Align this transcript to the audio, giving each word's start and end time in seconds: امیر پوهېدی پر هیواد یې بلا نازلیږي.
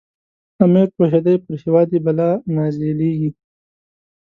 امیر 0.63 0.87
پوهېدی 0.95 1.35
پر 1.43 1.53
هیواد 1.63 1.87
یې 1.93 1.99
بلا 2.05 2.29
نازلیږي. 2.55 3.29